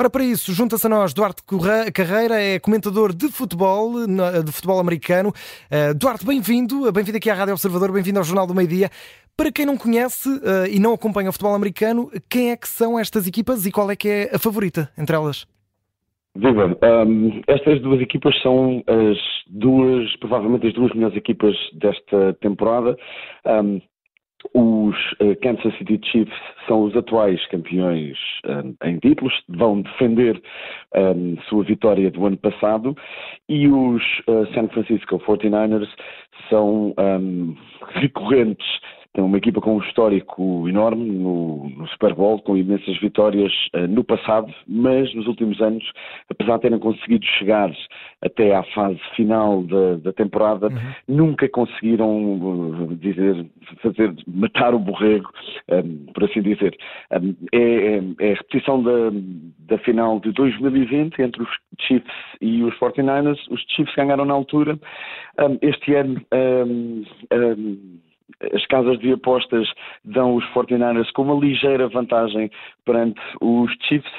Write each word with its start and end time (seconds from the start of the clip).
Ora, 0.00 0.08
para 0.08 0.22
isso, 0.22 0.52
junta-se 0.52 0.86
a 0.86 0.88
nós 0.88 1.12
Duarte 1.12 1.42
Carreira, 1.92 2.40
é 2.40 2.60
comentador 2.60 3.12
de 3.12 3.26
futebol, 3.32 4.06
de 4.06 4.52
futebol 4.52 4.78
americano. 4.78 5.30
Uh, 5.30 5.92
Duarte, 5.92 6.24
bem-vindo, 6.24 6.92
bem-vindo 6.92 7.18
aqui 7.18 7.28
à 7.28 7.34
Rádio 7.34 7.52
Observador, 7.52 7.90
bem-vindo 7.90 8.16
ao 8.16 8.24
Jornal 8.24 8.46
do 8.46 8.54
Meio 8.54 8.68
Dia. 8.68 8.90
Para 9.36 9.50
quem 9.50 9.66
não 9.66 9.76
conhece 9.76 10.28
uh, 10.28 10.68
e 10.70 10.78
não 10.78 10.94
acompanha 10.94 11.30
o 11.30 11.32
futebol 11.32 11.52
americano, 11.52 12.12
quem 12.30 12.52
é 12.52 12.56
que 12.56 12.68
são 12.68 12.96
estas 12.96 13.26
equipas 13.26 13.66
e 13.66 13.72
qual 13.72 13.90
é 13.90 13.96
que 13.96 14.08
é 14.08 14.30
a 14.36 14.38
favorita 14.38 14.88
entre 14.96 15.16
elas? 15.16 15.48
Viva, 16.36 16.78
um, 16.80 17.42
estas 17.48 17.82
duas 17.82 18.00
equipas 18.00 18.40
são 18.40 18.84
as 18.86 19.18
duas, 19.48 20.14
provavelmente 20.18 20.68
as 20.68 20.74
duas 20.74 20.94
melhores 20.94 21.16
equipas 21.16 21.56
desta 21.72 22.34
temporada. 22.40 22.96
Um, 23.44 23.80
os 24.54 24.96
uh, 25.20 25.36
Kansas 25.42 25.76
City 25.78 26.00
Chiefs 26.02 26.38
são 26.66 26.82
os 26.84 26.96
atuais 26.96 27.44
campeões 27.48 28.16
um, 28.46 28.74
em 28.86 28.98
títulos, 28.98 29.34
vão 29.48 29.82
defender 29.82 30.40
um, 30.94 31.36
sua 31.48 31.64
vitória 31.64 32.10
do 32.10 32.24
ano 32.26 32.36
passado. 32.36 32.96
E 33.48 33.68
os 33.68 34.02
uh, 34.28 34.46
San 34.54 34.68
Francisco 34.68 35.18
49ers 35.18 35.88
são 36.48 36.94
um, 36.98 37.56
recorrentes 37.94 38.66
tem 39.18 39.24
uma 39.24 39.36
equipa 39.36 39.60
com 39.60 39.74
um 39.74 39.80
histórico 39.80 40.68
enorme 40.68 41.10
no, 41.10 41.68
no 41.70 41.88
Super 41.88 42.14
Bowl, 42.14 42.40
com 42.40 42.56
imensas 42.56 42.96
vitórias 43.00 43.52
uh, 43.74 43.88
no 43.88 44.04
passado, 44.04 44.54
mas 44.64 45.12
nos 45.12 45.26
últimos 45.26 45.60
anos, 45.60 45.84
apesar 46.30 46.54
de 46.54 46.62
terem 46.62 46.78
conseguido 46.78 47.26
chegar 47.36 47.68
até 48.22 48.54
à 48.54 48.62
fase 48.62 49.00
final 49.16 49.64
da, 49.64 49.96
da 49.96 50.12
temporada, 50.12 50.68
uhum. 50.68 51.16
nunca 51.16 51.48
conseguiram 51.48 52.34
uh, 52.34 52.94
dizer, 52.94 53.44
fazer 53.82 54.14
matar 54.28 54.72
o 54.72 54.78
borrego, 54.78 55.28
um, 55.68 55.74
eh, 55.74 56.12
por 56.14 56.22
assim 56.22 56.40
dizer. 56.40 56.78
Um, 57.10 57.34
é, 57.52 57.96
é, 58.20 58.30
a 58.30 58.34
repetição 58.36 58.80
da, 58.80 59.10
da 59.66 59.78
final 59.78 60.20
de 60.20 60.30
2020 60.30 61.20
entre 61.20 61.42
os 61.42 61.50
Chiefs 61.80 62.14
e 62.40 62.62
os 62.62 62.72
49ers. 62.78 63.38
Os 63.50 63.60
Chiefs 63.68 63.96
ganharam 63.96 64.24
na 64.24 64.34
altura. 64.34 64.78
Um, 65.40 65.58
este 65.60 65.94
ano 65.96 66.20
as 68.52 68.64
casas 68.66 68.98
de 68.98 69.12
apostas 69.12 69.68
dão 70.04 70.34
os 70.36 70.44
49ers 70.52 71.10
com 71.12 71.22
uma 71.22 71.34
ligeira 71.34 71.88
vantagem 71.88 72.50
perante 72.84 73.20
os 73.40 73.70
Chiefs, 73.82 74.12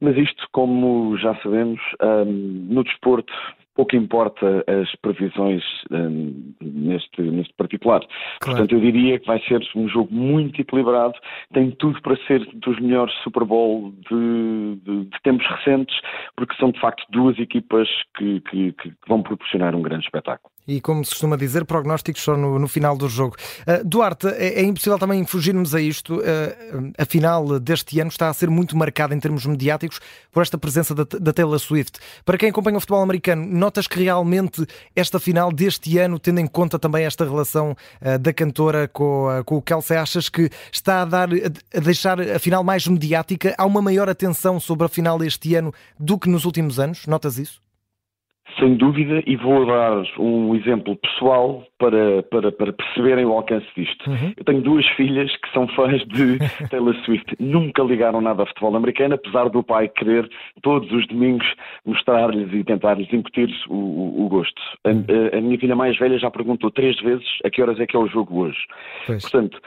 mas 0.00 0.16
isto, 0.16 0.46
como 0.52 1.16
já 1.18 1.34
sabemos, 1.36 1.80
um, 2.02 2.24
no 2.70 2.84
desporto 2.84 3.32
pouco 3.78 3.94
importa 3.94 4.64
as 4.66 4.92
previsões 4.96 5.62
um, 5.92 6.52
neste, 6.60 7.22
neste 7.22 7.54
particular. 7.54 8.00
Claro. 8.40 8.58
Portanto, 8.58 8.72
eu 8.72 8.80
diria 8.80 9.20
que 9.20 9.26
vai 9.26 9.40
ser 9.42 9.62
um 9.76 9.88
jogo 9.88 10.12
muito 10.12 10.60
equilibrado, 10.60 11.14
tem 11.54 11.70
tudo 11.70 12.02
para 12.02 12.16
ser 12.26 12.44
dos 12.54 12.80
melhores 12.80 13.14
Super 13.22 13.44
Bowl 13.44 13.92
de, 14.10 14.80
de, 14.84 15.04
de 15.04 15.22
tempos 15.22 15.46
recentes, 15.46 15.94
porque 16.36 16.56
são 16.56 16.72
de 16.72 16.80
facto 16.80 17.04
duas 17.10 17.38
equipas 17.38 17.88
que, 18.16 18.40
que, 18.40 18.72
que 18.72 18.92
vão 19.06 19.22
proporcionar 19.22 19.76
um 19.76 19.82
grande 19.82 20.04
espetáculo 20.04 20.50
e, 20.68 20.82
como 20.82 21.02
se 21.02 21.12
costuma 21.12 21.36
dizer, 21.36 21.64
prognósticos 21.64 22.22
só 22.22 22.36
no, 22.36 22.58
no 22.58 22.68
final 22.68 22.96
do 22.96 23.08
jogo. 23.08 23.36
Uh, 23.66 23.82
Duarte, 23.82 24.28
é, 24.28 24.60
é, 24.60 24.62
impossível 24.62 24.98
também 24.98 25.24
fugirmos 25.24 25.74
a 25.74 25.80
isto. 25.80 26.16
Uh, 26.16 26.92
a 26.98 27.06
final 27.06 27.58
deste 27.58 27.98
ano 27.98 28.10
está 28.10 28.28
a 28.28 28.34
ser 28.34 28.50
muito 28.50 28.76
marcada 28.76 29.14
em 29.14 29.18
termos 29.18 29.46
mediáticos 29.46 29.98
por 30.30 30.42
esta 30.42 30.58
presença 30.58 30.94
da, 30.94 31.04
da 31.18 31.32
Taylor 31.32 31.58
Swift. 31.58 31.98
Para 32.24 32.36
quem 32.36 32.50
acompanha 32.50 32.76
o 32.76 32.80
futebol 32.80 33.02
americano, 33.02 33.46
notas 33.68 33.86
que 33.86 34.02
realmente 34.02 34.66
esta 34.96 35.20
final 35.20 35.52
deste 35.52 35.98
ano, 35.98 36.18
tendo 36.18 36.40
em 36.40 36.46
conta 36.46 36.78
também 36.78 37.04
esta 37.04 37.24
relação 37.24 37.76
uh, 38.00 38.18
da 38.18 38.32
cantora 38.32 38.88
com, 38.88 39.26
com 39.44 39.56
o 39.56 39.62
Kelsey, 39.62 39.96
achas 39.98 40.30
que 40.30 40.48
está 40.72 41.02
a, 41.02 41.04
dar, 41.04 41.28
a 41.74 41.80
deixar 41.80 42.18
a 42.18 42.38
final 42.38 42.64
mais 42.64 42.86
mediática? 42.86 43.54
Há 43.58 43.66
uma 43.66 43.82
maior 43.82 44.08
atenção 44.08 44.58
sobre 44.58 44.86
a 44.86 44.88
final 44.88 45.18
deste 45.18 45.54
ano 45.54 45.72
do 45.98 46.18
que 46.18 46.30
nos 46.30 46.46
últimos 46.46 46.80
anos? 46.80 47.06
Notas 47.06 47.36
isso? 47.36 47.67
Sem 48.58 48.74
dúvida, 48.74 49.22
e 49.26 49.36
vou 49.36 49.66
dar 49.66 50.02
um 50.18 50.54
exemplo 50.54 50.96
pessoal 50.96 51.64
para, 51.78 52.22
para, 52.24 52.50
para 52.50 52.72
perceberem 52.72 53.24
o 53.24 53.32
alcance 53.32 53.66
disto. 53.76 54.10
Uhum. 54.10 54.32
Eu 54.36 54.44
tenho 54.44 54.60
duas 54.60 54.86
filhas 54.96 55.34
que 55.36 55.52
são 55.52 55.68
fãs 55.68 56.04
de 56.06 56.38
Taylor 56.68 56.94
Swift. 57.04 57.36
Nunca 57.38 57.82
ligaram 57.82 58.20
nada 58.20 58.42
a 58.42 58.46
futebol 58.46 58.74
americano, 58.76 59.14
apesar 59.14 59.48
do 59.48 59.62
pai 59.62 59.88
querer 59.88 60.28
todos 60.62 60.90
os 60.90 61.06
domingos 61.06 61.46
mostrar-lhes 61.86 62.52
e 62.52 62.64
tentar-lhes 62.64 63.12
incutir 63.12 63.48
o, 63.68 63.74
o, 63.74 64.26
o 64.26 64.28
gosto. 64.28 64.60
A, 64.84 65.36
a, 65.36 65.40
minha 65.40 65.58
filha 65.58 65.76
mais 65.76 65.96
velha 65.96 66.18
já 66.18 66.30
perguntou 66.30 66.70
três 66.70 66.98
vezes 67.00 67.26
a 67.44 67.50
que 67.50 67.62
horas 67.62 67.78
é 67.78 67.86
que 67.86 67.96
é 67.96 67.98
o 67.98 68.08
jogo 68.08 68.40
hoje. 68.40 68.58
Pois. 69.06 69.22
Portanto, 69.22 69.60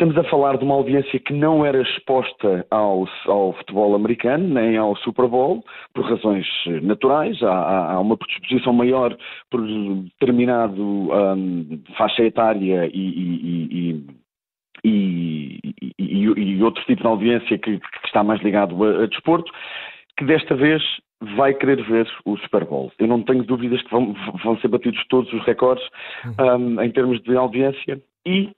Estamos 0.00 0.16
a 0.16 0.30
falar 0.30 0.56
de 0.56 0.64
uma 0.64 0.76
audiência 0.76 1.20
que 1.20 1.34
não 1.34 1.62
era 1.62 1.82
exposta 1.82 2.66
ao, 2.70 3.06
ao, 3.26 3.52
futebol 3.52 3.94
americano, 3.94 4.48
nem 4.48 4.74
ao 4.78 4.96
Super 4.96 5.28
Bowl, 5.28 5.62
por 5.92 6.06
razões 6.06 6.46
naturais. 6.80 7.36
Há, 7.42 7.92
há 7.92 8.00
uma 8.00 8.16
predisposição 8.16 8.72
maior 8.72 9.14
por 9.50 9.60
determinado 9.60 10.82
um, 10.82 11.82
faixa 11.98 12.24
etária 12.24 12.90
e, 12.94 13.76
e, 13.76 14.06
e, 14.82 15.60
e, 15.98 16.62
outro 16.62 16.82
tipo 16.86 17.02
de 17.02 17.06
audiência 17.06 17.58
que, 17.58 17.78
que 17.78 18.06
está 18.06 18.24
mais 18.24 18.40
ligado 18.40 18.82
a, 18.82 19.02
a, 19.02 19.06
desporto, 19.06 19.52
que 20.16 20.24
desta 20.24 20.54
vez 20.54 20.82
vai 21.36 21.52
querer 21.52 21.84
ver 21.84 22.08
o 22.24 22.38
Super 22.38 22.64
Bowl. 22.64 22.90
Eu 22.98 23.06
não 23.06 23.22
tenho 23.22 23.44
dúvidas 23.44 23.82
que 23.82 23.90
vão, 23.90 24.14
vão 24.42 24.56
ser 24.60 24.68
batidos 24.68 25.06
todos 25.10 25.30
os 25.34 25.44
recordes 25.44 25.86
um, 26.38 26.80
em 26.80 26.90
termos 26.90 27.20
de 27.20 27.36
audiência 27.36 28.00
e 28.26 28.48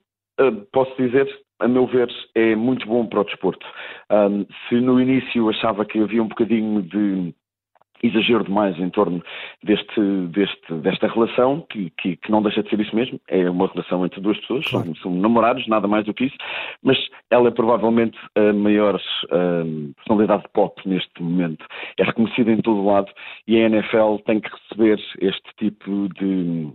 posso 0.71 0.95
dizer, 0.97 1.27
a 1.59 1.67
meu 1.67 1.87
ver, 1.87 2.09
é 2.35 2.55
muito 2.55 2.85
bom 2.87 3.05
para 3.05 3.21
o 3.21 3.23
desporto. 3.23 3.65
Um, 4.11 4.45
se 4.67 4.75
no 4.75 4.99
início 4.99 5.49
achava 5.49 5.85
que 5.85 5.99
havia 5.99 6.21
um 6.21 6.27
bocadinho 6.27 6.81
de 6.81 7.33
exagero 8.03 8.43
demais 8.43 8.77
em 8.77 8.89
torno 8.89 9.23
deste, 9.63 10.01
deste, 10.27 10.73
desta 10.81 11.07
relação, 11.07 11.65
que, 11.69 11.89
que, 11.91 12.17
que, 12.17 12.29
não 12.29 12.43
deixa 12.43 12.61
de 12.61 12.69
ser 12.69 12.79
isso 12.81 12.93
mesmo, 12.93 13.19
é 13.29 13.49
uma 13.49 13.67
relação 13.67 14.05
entre 14.05 14.19
duas 14.19 14.37
pessoas, 14.41 14.65
claro. 14.65 14.85
são, 14.87 14.95
são, 14.95 15.15
namorados, 15.15 15.65
nada 15.67 15.87
mais 15.87 16.05
do 16.05 16.13
que 16.13 16.25
isso, 16.25 16.35
mas 16.83 16.97
ela 17.31 17.47
é 17.47 17.51
provavelmente 17.51 18.19
a 18.35 18.51
maior 18.51 18.99
um, 19.31 19.93
personalidade 19.93 20.43
pop 20.53 20.81
neste 20.85 21.23
momento. 21.23 21.65
É 21.97 22.03
reconhecida 22.03 22.51
em 22.51 22.61
todo 22.61 22.81
o 22.81 22.85
lado 22.85 23.09
e 23.47 23.55
a 23.55 23.67
NFL 23.67 24.17
tem 24.25 24.41
que 24.41 24.49
receber 24.49 24.99
este 25.21 25.55
tipo 25.57 26.09
de 26.19 26.73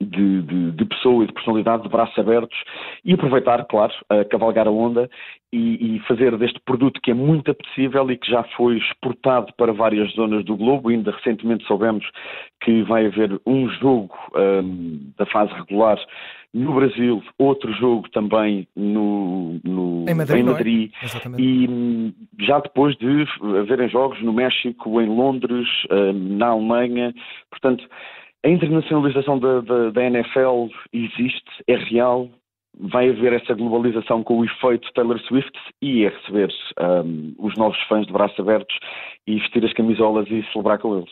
de, 0.00 0.42
de, 0.42 0.70
de, 0.72 0.84
pessoa 0.86 1.24
e 1.24 1.26
de 1.26 1.32
personalidade, 1.32 1.82
de 1.82 1.88
braços 1.88 2.18
abertos 2.18 2.56
e 3.04 3.12
aproveitar, 3.12 3.64
claro, 3.66 3.92
a 4.08 4.24
cavalgar 4.24 4.66
a 4.66 4.70
onda 4.70 5.10
e, 5.52 5.96
e, 5.96 6.00
fazer 6.00 6.36
deste 6.38 6.58
produto 6.60 7.00
que 7.02 7.10
é 7.10 7.14
muito 7.14 7.50
apetecível 7.50 8.10
e 8.10 8.16
que 8.16 8.30
já 8.30 8.42
foi 8.56 8.78
exportado 8.78 9.52
para 9.56 9.72
várias 9.72 10.10
zonas 10.12 10.44
do 10.44 10.56
globo. 10.56 10.88
Ainda 10.88 11.10
recentemente 11.10 11.66
soubemos 11.66 12.04
que 12.62 12.82
vai 12.84 13.06
haver 13.06 13.38
um 13.46 13.68
jogo 13.68 14.14
um, 14.34 15.12
da 15.18 15.26
fase 15.26 15.52
regular 15.52 15.98
no 16.52 16.74
Brasil, 16.74 17.22
outro 17.38 17.72
jogo 17.74 18.08
também 18.10 18.66
no, 18.74 19.60
no 19.62 20.04
em 20.08 20.14
Madrid, 20.14 20.40
em 20.40 20.42
Madrid 20.42 20.92
é? 21.00 21.40
e 21.40 21.68
hum, 21.68 22.12
já 22.40 22.58
depois 22.58 22.96
de 22.96 23.24
haverem 23.60 23.88
jogos 23.88 24.20
no 24.20 24.32
México, 24.32 25.00
em 25.00 25.06
Londres, 25.06 25.68
hum, 25.90 26.36
na 26.38 26.48
Alemanha, 26.48 27.14
portanto 27.50 27.88
a 28.44 28.48
internacionalização 28.48 29.38
da, 29.38 29.60
da, 29.60 29.90
da, 29.90 30.04
NFL 30.04 30.68
existe, 30.92 31.44
é 31.66 31.76
real, 31.76 32.28
vai 32.78 33.10
haver 33.10 33.34
essa 33.34 33.54
globalização 33.54 34.22
com 34.22 34.38
o 34.38 34.44
efeito 34.44 34.90
Taylor 34.94 35.18
Swift 35.20 35.52
e 35.82 36.04
é 36.04 36.08
receber 36.08 36.48
um, 36.78 37.34
os 37.38 37.54
novos 37.56 37.78
fãs 37.88 38.06
de 38.06 38.12
braços 38.12 38.38
abertos 38.38 38.74
e 39.26 39.34
vestir 39.36 39.64
as 39.64 39.72
camisolas 39.74 40.26
e 40.30 40.42
celebrar 40.52 40.78
com 40.78 40.96
eles. 40.96 41.08